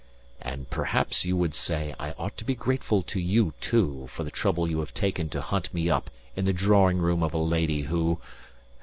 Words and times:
"And 0.41 0.67
perhaps 0.67 1.25
you 1.25 1.37
would 1.37 1.53
say 1.53 1.93
I 1.99 2.13
ought 2.13 2.35
to 2.37 2.43
be 2.43 2.55
grateful 2.55 3.03
to 3.03 3.19
you 3.19 3.53
too 3.61 4.07
for 4.07 4.23
the 4.23 4.31
trouble 4.31 4.67
you 4.67 4.79
have 4.79 4.95
taken 4.95 5.29
to 5.29 5.41
hunt 5.41 5.71
me 5.75 5.91
up 5.91 6.09
in 6.35 6.45
the 6.45 6.53
drawing 6.53 6.97
room 6.97 7.21
of 7.21 7.35
a 7.35 7.37
lady 7.37 7.81
who..." 7.83 8.19